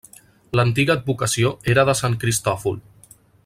L'antiga 0.59 0.95
advocació 1.01 1.51
era 1.75 1.85
de 1.91 1.97
Sant 2.01 2.17
Cristòfol. 2.25 2.85